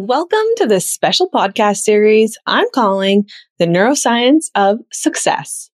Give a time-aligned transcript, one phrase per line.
[0.00, 5.72] Welcome to this special podcast series I'm calling The Neuroscience of Success.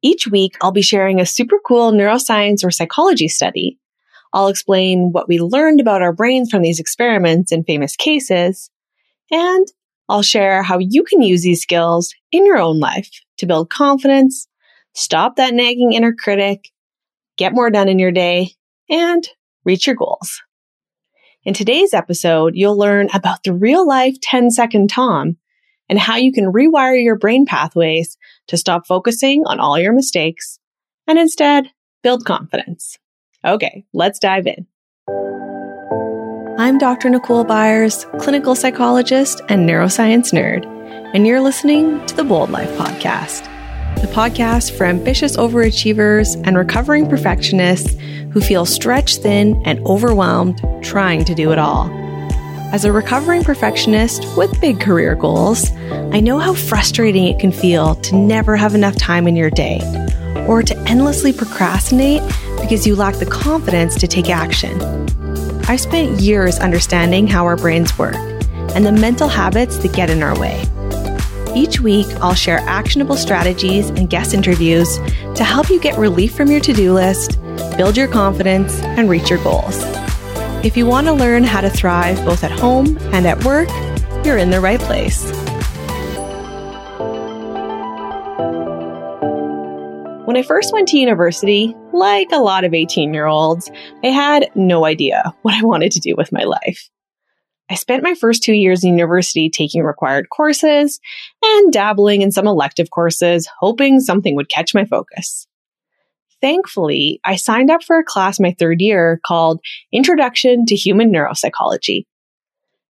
[0.00, 3.80] Each week, I'll be sharing a super cool neuroscience or psychology study.
[4.32, 8.70] I'll explain what we learned about our brains from these experiments and famous cases,
[9.28, 9.66] and
[10.08, 14.46] I'll share how you can use these skills in your own life to build confidence,
[14.94, 16.68] stop that nagging inner critic,
[17.38, 18.52] get more done in your day,
[18.88, 19.28] and
[19.64, 20.40] reach your goals.
[21.44, 25.38] In today's episode, you'll learn about the real life 10 second Tom
[25.88, 28.16] and how you can rewire your brain pathways
[28.46, 30.60] to stop focusing on all your mistakes
[31.08, 31.68] and instead
[32.04, 32.96] build confidence.
[33.44, 34.68] Okay, let's dive in.
[36.58, 37.10] I'm Dr.
[37.10, 40.64] Nicole Byers, clinical psychologist and neuroscience nerd,
[41.12, 43.48] and you're listening to the Bold Life Podcast,
[44.02, 47.96] the podcast for ambitious overachievers and recovering perfectionists
[48.32, 51.88] who feel stretched thin and overwhelmed trying to do it all.
[52.72, 55.70] As a recovering perfectionist with big career goals,
[56.10, 59.80] I know how frustrating it can feel to never have enough time in your day
[60.48, 62.22] or to endlessly procrastinate
[62.60, 64.82] because you lack the confidence to take action.
[65.68, 68.16] I spent years understanding how our brains work
[68.74, 70.60] and the mental habits that get in our way.
[71.54, 74.98] Each week, I'll share actionable strategies and guest interviews
[75.34, 77.38] to help you get relief from your to do list
[77.76, 79.78] build your confidence, and reach your goals.
[80.64, 83.68] If you want to learn how to thrive both at home and at work,
[84.24, 85.30] you're in the right place.
[90.24, 93.70] When I first went to university, like a lot of 18 year olds,
[94.04, 96.88] I had no idea what I wanted to do with my life.
[97.70, 101.00] I spent my first two years in university taking required courses
[101.42, 105.46] and dabbling in some elective courses, hoping something would catch my focus
[106.42, 109.60] thankfully, I signed up for a class my third year called
[109.92, 112.04] Introduction to Human Neuropsychology.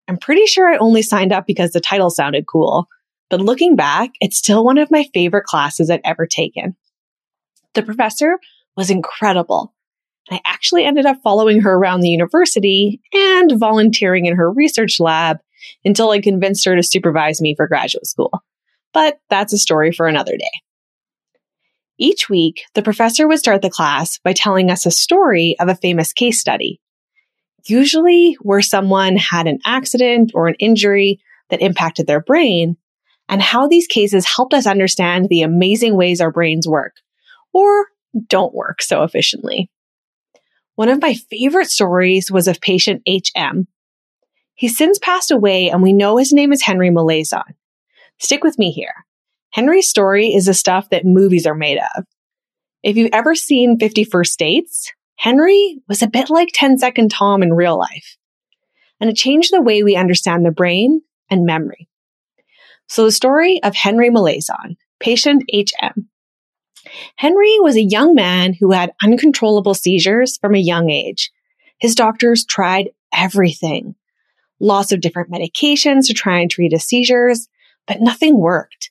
[0.08, 2.86] I'm pretty sure I only signed up because the title sounded cool,
[3.28, 6.76] but looking back, it's still one of my favorite classes I've ever taken.
[7.74, 8.38] The professor
[8.76, 9.74] was incredible.
[10.30, 15.38] I actually ended up following her around the university and volunteering in her research lab
[15.84, 18.30] until I convinced her to supervise me for graduate school.
[18.92, 20.50] But that's a story for another day.
[21.98, 25.74] Each week, the professor would start the class by telling us a story of a
[25.74, 26.80] famous case study,
[27.66, 31.20] usually where someone had an accident or an injury
[31.50, 32.76] that impacted their brain,
[33.28, 36.94] and how these cases helped us understand the amazing ways our brains work
[37.52, 37.86] or
[38.28, 39.70] don't work so efficiently.
[40.74, 43.66] One of my favorite stories was of patient HM.
[44.54, 47.54] He's since passed away and we know his name is Henry Molaison.
[48.18, 49.06] Stick with me here.
[49.50, 52.04] Henry's story is the stuff that movies are made of.
[52.82, 57.42] If you've ever seen 50 First Dates, Henry was a bit like 10 Second Tom
[57.42, 58.16] in real life.
[59.00, 61.00] And it changed the way we understand the brain
[61.30, 61.88] and memory.
[62.86, 66.09] So the story of Henry Molaison, patient HM.
[67.16, 71.30] Henry was a young man who had uncontrollable seizures from a young age.
[71.78, 73.94] His doctors tried everything.
[74.60, 77.48] Lots of different medications to try and treat his seizures,
[77.86, 78.90] but nothing worked.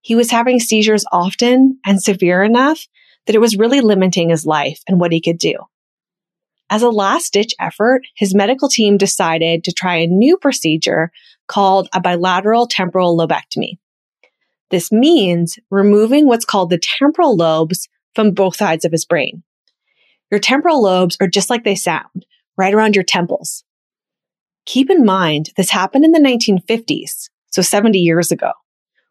[0.00, 2.86] He was having seizures often and severe enough
[3.26, 5.56] that it was really limiting his life and what he could do.
[6.70, 11.10] As a last ditch effort, his medical team decided to try a new procedure
[11.46, 13.78] called a bilateral temporal lobectomy.
[14.74, 19.44] This means removing what's called the temporal lobes from both sides of his brain.
[20.32, 22.26] Your temporal lobes are just like they sound,
[22.56, 23.62] right around your temples.
[24.66, 28.50] Keep in mind, this happened in the 1950s, so 70 years ago.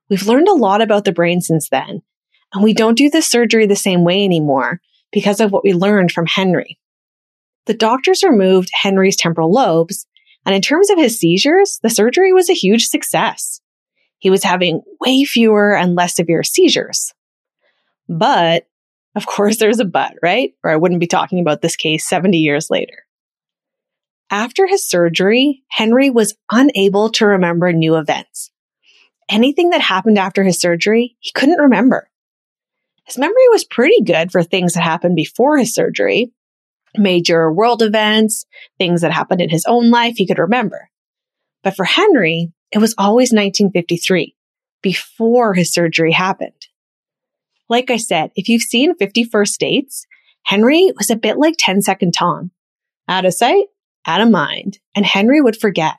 [0.10, 2.02] We've learned a lot about the brain since then,
[2.54, 4.82] and we don't do this surgery the same way anymore
[5.14, 6.78] because of what we learned from Henry.
[7.68, 10.08] The doctors removed Henry's temporal lobes,
[10.46, 13.62] and in terms of his seizures, the surgery was a huge success.
[14.24, 17.14] He was having way fewer and less severe seizures.
[18.08, 18.66] But,
[19.16, 20.54] of course, there's a but, right?
[20.64, 23.06] Or I wouldn't be talking about this case 70 years later.
[24.30, 28.50] After his surgery, Henry was unable to remember new events
[29.30, 32.10] anything that happened after his surgery, he couldn't remember.
[33.06, 36.32] His memory was pretty good for things that happened before his surgery.
[36.96, 38.46] Major world events,
[38.78, 40.90] things that happened in his own life, he could remember.
[41.64, 44.36] But for Henry, it was always 1953,
[44.82, 46.68] before his surgery happened.
[47.70, 50.08] Like I said, if you've seen 50 First Dates,
[50.44, 52.50] Henry was a bit like 10 Second Tom.
[53.08, 53.66] Out of sight,
[54.08, 55.96] out of mind, and Henry would forget.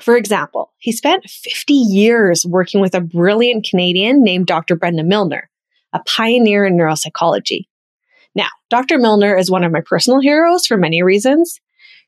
[0.00, 4.74] For example, he spent 50 years working with a brilliant Canadian named Dr.
[4.74, 5.50] Brenda Milner,
[5.92, 7.66] a pioneer in neuropsychology.
[8.34, 8.98] Now, Dr.
[8.98, 11.60] Milner is one of my personal heroes for many reasons.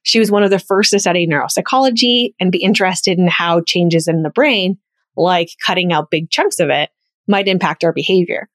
[0.02, 4.08] She was one of the first to study neuropsychology and be interested in how changes
[4.08, 4.78] in the brain,
[5.16, 6.90] like cutting out big chunks of it,
[7.28, 8.48] might impact our behavior.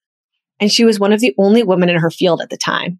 [0.60, 3.00] And she was one of the only women in her field at the time.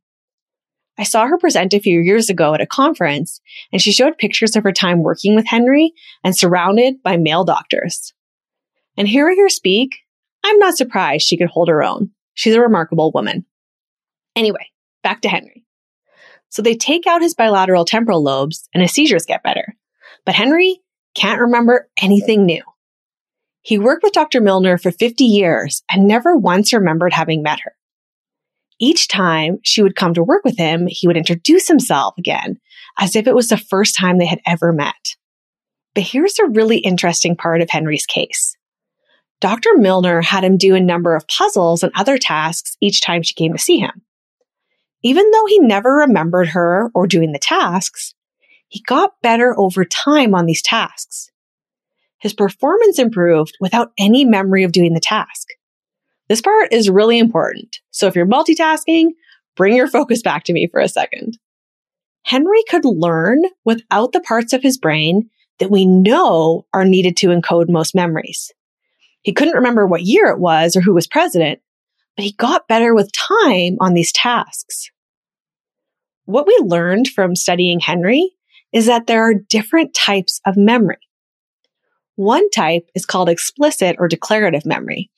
[0.98, 4.56] I saw her present a few years ago at a conference, and she showed pictures
[4.56, 5.92] of her time working with Henry
[6.24, 8.14] and surrounded by male doctors.
[8.98, 9.98] And hearing her speak,
[10.44, 12.12] I'm not surprised she could hold her own.
[12.34, 13.46] She's a remarkable woman.
[14.36, 14.70] Anyway,
[15.04, 15.65] back to Henry.
[16.56, 19.76] So they take out his bilateral temporal lobes and his seizures get better.
[20.26, 20.80] But Henry
[21.14, 22.64] can't remember anything new.
[23.62, 24.40] He worked with Dr.
[24.40, 27.74] Milner for 50 years and never once remembered having met her.
[28.80, 32.62] Each time she would come to work with him, he would introduce himself again
[32.98, 35.18] as if it was the first time they had ever met.
[35.94, 38.56] But here's a really interesting part of Henry's case.
[39.42, 39.72] Dr.
[39.76, 43.52] Milner had him do a number of puzzles and other tasks each time she came
[43.52, 44.04] to see him.
[45.06, 48.16] Even though he never remembered her or doing the tasks,
[48.68, 51.30] he got better over time on these tasks.
[52.18, 55.50] His performance improved without any memory of doing the task.
[56.28, 57.78] This part is really important.
[57.92, 59.10] So if you're multitasking,
[59.56, 61.38] bring your focus back to me for a second.
[62.24, 65.30] Henry could learn without the parts of his brain
[65.60, 68.52] that we know are needed to encode most memories.
[69.22, 71.60] He couldn't remember what year it was or who was president,
[72.16, 74.90] but he got better with time on these tasks.
[76.26, 78.32] What we learned from studying Henry
[78.74, 80.98] is that there are different types of memory.
[82.16, 85.12] One type is called explicit or declarative memory.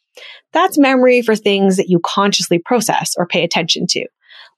[0.52, 4.08] That's memory for things that you consciously process or pay attention to,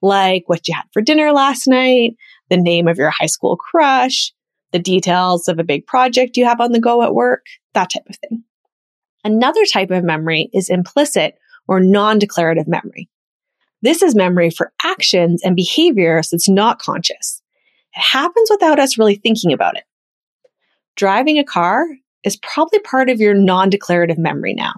[0.01, 2.15] like what you had for dinner last night,
[2.49, 4.33] the name of your high school crush,
[4.71, 8.07] the details of a big project you have on the go at work, that type
[8.09, 8.43] of thing.
[9.23, 11.35] Another type of memory is implicit
[11.67, 13.09] or non-declarative memory.
[13.81, 17.41] This is memory for actions and behaviors that's not conscious.
[17.95, 19.83] It happens without us really thinking about it.
[20.95, 21.85] Driving a car
[22.23, 24.73] is probably part of your non-declarative memory now.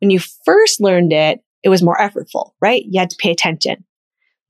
[0.00, 2.84] When you first learned it, it was more effortful, right?
[2.86, 3.84] You had to pay attention.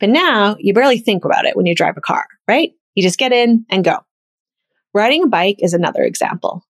[0.01, 2.73] But now you barely think about it when you drive a car, right?
[2.95, 3.99] You just get in and go.
[4.93, 6.67] Riding a bike is another example.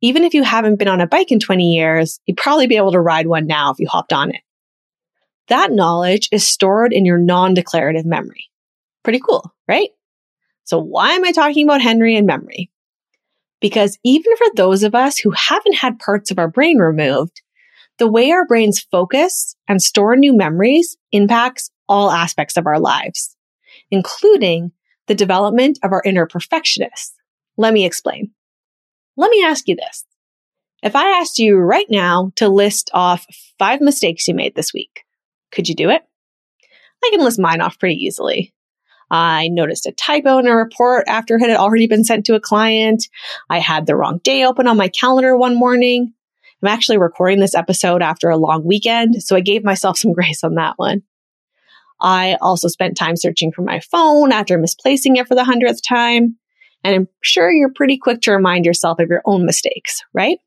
[0.00, 2.92] Even if you haven't been on a bike in 20 years, you'd probably be able
[2.92, 4.42] to ride one now if you hopped on it.
[5.48, 8.50] That knowledge is stored in your non-declarative memory.
[9.02, 9.90] Pretty cool, right?
[10.64, 12.70] So why am I talking about Henry and memory?
[13.60, 17.42] Because even for those of us who haven't had parts of our brain removed,
[17.98, 23.36] the way our brains focus and store new memories impacts all aspects of our lives,
[23.90, 24.72] including
[25.06, 27.14] the development of our inner perfectionists.
[27.56, 28.32] Let me explain.
[29.16, 30.04] Let me ask you this.
[30.82, 33.26] If I asked you right now to list off
[33.58, 35.03] five mistakes you made this week,
[35.54, 36.02] could you do it?
[37.02, 38.52] I can list mine off pretty easily.
[39.10, 42.40] I noticed a typo in a report after it had already been sent to a
[42.40, 43.08] client.
[43.50, 46.12] I had the wrong day open on my calendar one morning.
[46.62, 50.42] I'm actually recording this episode after a long weekend, so I gave myself some grace
[50.42, 51.02] on that one.
[52.00, 56.36] I also spent time searching for my phone after misplacing it for the hundredth time.
[56.82, 60.38] And I'm sure you're pretty quick to remind yourself of your own mistakes, right?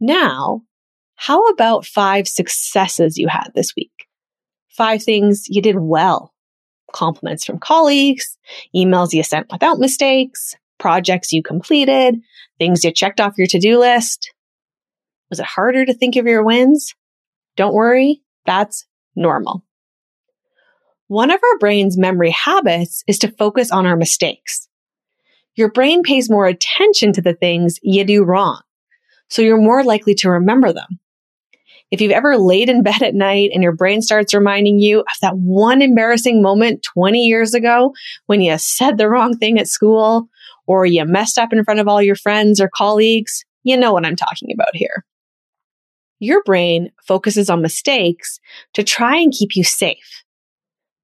[0.00, 0.62] Now,
[1.16, 4.06] how about five successes you had this week?
[4.68, 6.32] Five things you did well.
[6.92, 8.38] Compliments from colleagues,
[8.74, 12.20] emails you sent without mistakes, projects you completed,
[12.58, 14.32] things you checked off your to-do list.
[15.30, 16.94] Was it harder to think of your wins?
[17.56, 19.64] Don't worry, that's normal.
[21.08, 24.68] One of our brain's memory habits is to focus on our mistakes.
[25.54, 28.60] Your brain pays more attention to the things you do wrong,
[29.28, 31.00] so you're more likely to remember them.
[31.90, 35.06] If you've ever laid in bed at night and your brain starts reminding you of
[35.22, 37.92] that one embarrassing moment 20 years ago
[38.26, 40.28] when you said the wrong thing at school
[40.66, 44.04] or you messed up in front of all your friends or colleagues, you know what
[44.04, 45.04] I'm talking about here.
[46.18, 48.40] Your brain focuses on mistakes
[48.74, 50.24] to try and keep you safe,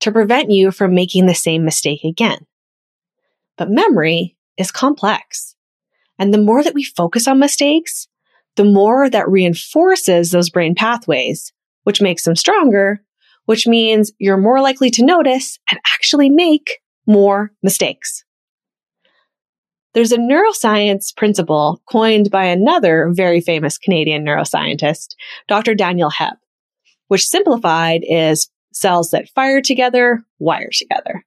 [0.00, 2.46] to prevent you from making the same mistake again.
[3.58, 5.54] But memory is complex.
[6.18, 8.08] And the more that we focus on mistakes,
[8.56, 11.52] the more that reinforces those brain pathways,
[11.84, 13.02] which makes them stronger,
[13.46, 18.24] which means you're more likely to notice and actually make more mistakes.
[19.94, 25.14] There's a neuroscience principle coined by another very famous Canadian neuroscientist,
[25.48, 25.74] Dr.
[25.74, 26.36] Daniel Hebb,
[27.08, 31.24] which simplified is cells that fire together, wire together.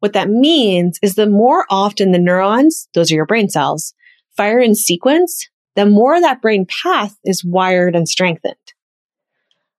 [0.00, 3.94] What that means is the more often the neurons, those are your brain cells,
[4.36, 8.56] fire in sequence, the more that brain path is wired and strengthened.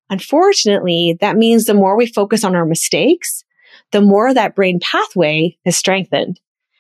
[0.10, 3.44] Unfortunately, that means the more we focus on our mistakes,
[3.92, 6.40] the more that brain pathway is strengthened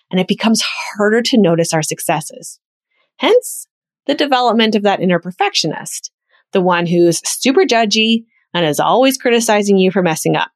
[0.09, 2.61] and it becomes harder to notice our successes.
[3.17, 3.67] Hence,
[4.07, 6.13] the development of that inner perfectionist,
[6.53, 8.23] the one who's super judgy
[8.53, 10.51] and is always criticizing you for messing up,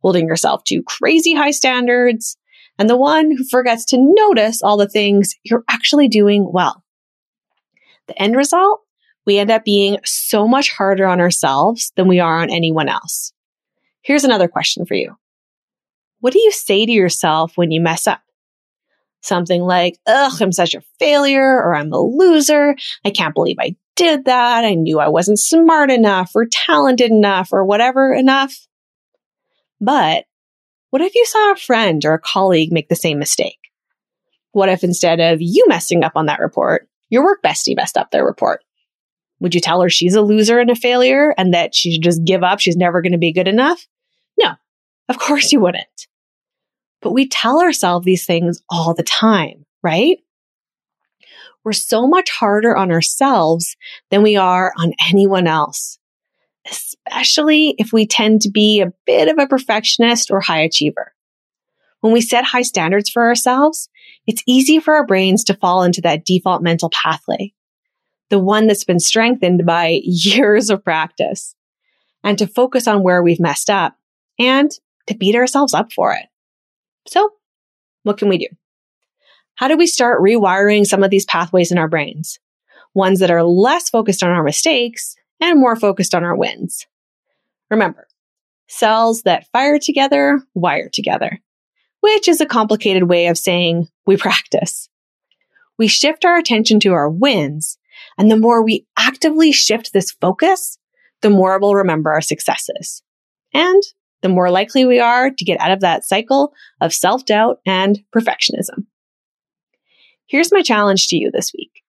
[0.00, 2.36] holding yourself to crazy high standards,
[2.78, 6.84] and the one who forgets to notice all the things you're actually doing well.
[8.08, 8.80] The end result?
[9.26, 13.32] We end up being so much harder on ourselves than we are on anyone else.
[14.02, 15.16] Here's another question for you.
[16.20, 18.20] What do you say to yourself when you mess up?
[19.20, 22.76] Something like, ugh, I'm such a failure, or I'm a loser.
[23.04, 24.64] I can't believe I did that.
[24.64, 28.54] I knew I wasn't smart enough or talented enough or whatever enough.
[29.80, 30.26] But
[30.90, 33.58] what if you saw a friend or a colleague make the same mistake?
[34.52, 38.10] What if instead of you messing up on that report, your work bestie messed up
[38.10, 38.62] their report?
[39.40, 42.24] Would you tell her she's a loser and a failure and that she should just
[42.24, 42.58] give up?
[42.58, 43.86] She's never going to be good enough?
[44.38, 44.52] No,
[45.08, 46.06] of course you wouldn't.
[47.02, 50.18] But we tell ourselves these things all the time, right?
[51.64, 53.76] We're so much harder on ourselves
[54.10, 55.98] than we are on anyone else,
[56.70, 61.12] especially if we tend to be a bit of a perfectionist or high achiever.
[62.00, 63.88] When we set high standards for ourselves,
[64.26, 67.52] it's easy for our brains to fall into that default mental pathway,
[68.30, 71.54] the one that's been strengthened by years of practice,
[72.22, 73.96] and to focus on where we've messed up
[74.38, 74.70] and
[75.06, 76.26] to beat ourselves up for it.
[77.08, 77.30] So,
[78.02, 78.48] what can we do?
[79.54, 82.38] How do we start rewiring some of these pathways in our brains?
[82.94, 86.86] Ones that are less focused on our mistakes and more focused on our wins.
[87.70, 88.06] Remember,
[88.68, 91.40] cells that fire together wire together,
[92.00, 94.88] which is a complicated way of saying we practice.
[95.78, 97.78] We shift our attention to our wins,
[98.18, 100.78] and the more we actively shift this focus,
[101.22, 103.02] the more we'll remember our successes.
[103.52, 103.82] And
[104.22, 108.02] the more likely we are to get out of that cycle of self doubt and
[108.14, 108.86] perfectionism.
[110.26, 111.82] Here's my challenge to you this week.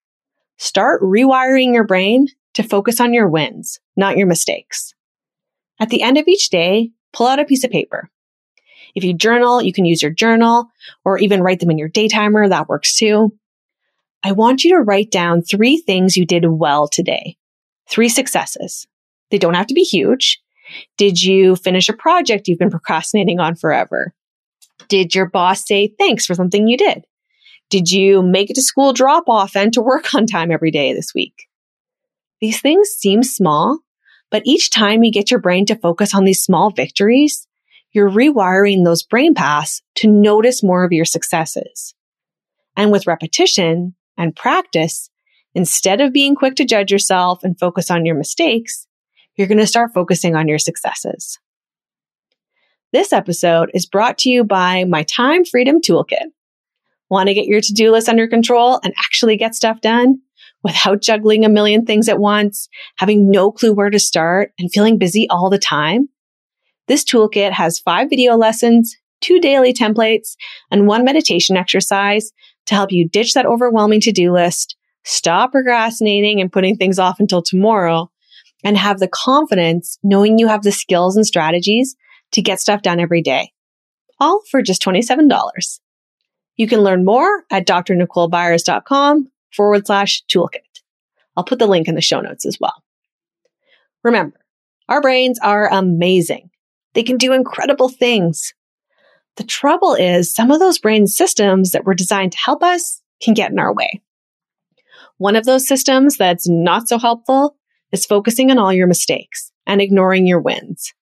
[0.58, 4.94] Start rewiring your brain to focus on your wins, not your mistakes.
[5.80, 8.10] At the end of each day, pull out a piece of paper.
[8.96, 10.70] If you journal, you can use your journal
[11.06, 12.48] or even write them in your day timer.
[12.48, 13.34] That works too.
[14.24, 17.38] I want you to write down three things you did well today.
[17.90, 18.88] Three successes.
[19.32, 20.42] They don't have to be huge.
[20.98, 24.14] Did you finish a project you've been procrastinating on forever?
[24.90, 27.06] Did your boss say thanks for something you did?
[27.70, 30.94] Did you make it to school drop off and to work on time every day
[30.94, 31.48] this week?
[32.40, 33.80] These things seem small,
[34.30, 37.48] but each time you get your brain to focus on these small victories,
[37.94, 41.94] you're rewiring those brain paths to notice more of your successes.
[42.76, 45.10] And with repetition and practice,
[45.56, 48.88] instead of being quick to judge yourself and focus on your mistakes,
[49.36, 51.40] you're going to start focusing on your successes.
[52.94, 56.28] This episode is brought to you by my Time Freedom Toolkit.
[57.10, 60.20] Want to get your to do list under control and actually get stuff done
[60.64, 64.98] without juggling a million things at once, having no clue where to start, and feeling
[64.98, 66.10] busy all the time?
[66.88, 70.36] This toolkit has five video lessons, two daily templates,
[70.72, 72.32] and one meditation exercise
[72.68, 77.20] to help you ditch that overwhelming to do list, stop procrastinating and putting things off
[77.20, 78.10] until tomorrow,
[78.64, 81.96] and have the confidence knowing you have the skills and strategies
[82.32, 83.52] to get stuff done every day.
[84.20, 85.80] All for just $27.
[86.56, 90.60] You can learn more at drnicolebyers.com forward slash toolkit.
[91.36, 92.84] I'll put the link in the show notes as well.
[94.04, 94.40] Remember,
[94.90, 96.50] our brains are amazing.
[96.94, 98.54] They can do incredible things.
[99.38, 103.34] The trouble is some of those brain systems that were designed to help us can
[103.34, 104.02] get in our way.
[105.18, 107.56] One of those systems that's not so helpful
[107.92, 110.94] is focusing on all your mistakes and ignoring your wins.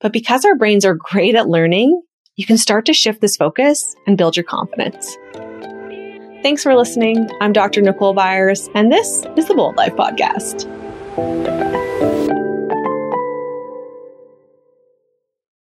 [0.00, 2.00] But because our brains are great at learning,
[2.36, 5.16] you can start to shift this focus and build your confidence.
[6.42, 7.28] Thanks for listening.
[7.42, 7.82] I'm Dr.
[7.82, 10.66] Nicole Byers, and this is the Bold Life Podcast.